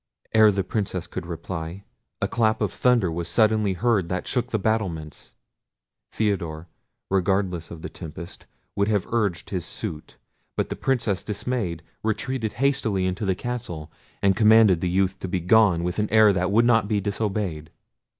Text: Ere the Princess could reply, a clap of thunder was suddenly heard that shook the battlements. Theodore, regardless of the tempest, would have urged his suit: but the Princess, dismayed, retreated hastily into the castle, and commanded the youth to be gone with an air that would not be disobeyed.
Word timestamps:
Ere 0.33 0.51
the 0.51 0.63
Princess 0.63 1.05
could 1.05 1.27
reply, 1.27 1.83
a 2.23 2.27
clap 2.27 2.59
of 2.59 2.73
thunder 2.73 3.11
was 3.11 3.27
suddenly 3.27 3.73
heard 3.73 4.09
that 4.09 4.25
shook 4.27 4.47
the 4.47 4.57
battlements. 4.57 5.35
Theodore, 6.11 6.67
regardless 7.11 7.69
of 7.69 7.83
the 7.83 7.87
tempest, 7.89 8.47
would 8.75 8.87
have 8.87 9.05
urged 9.11 9.51
his 9.51 9.63
suit: 9.63 10.17
but 10.57 10.69
the 10.69 10.75
Princess, 10.75 11.23
dismayed, 11.23 11.83
retreated 12.01 12.53
hastily 12.53 13.05
into 13.05 13.25
the 13.27 13.35
castle, 13.35 13.91
and 14.23 14.35
commanded 14.35 14.81
the 14.81 14.89
youth 14.89 15.19
to 15.19 15.27
be 15.27 15.39
gone 15.39 15.83
with 15.83 15.99
an 15.99 16.09
air 16.09 16.33
that 16.33 16.49
would 16.51 16.65
not 16.65 16.87
be 16.87 16.99
disobeyed. 16.99 17.69